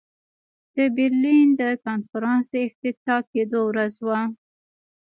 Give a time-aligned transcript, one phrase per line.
[0.75, 4.19] د برلین د کنفرانس د افتتاح کېدلو ورځ وه.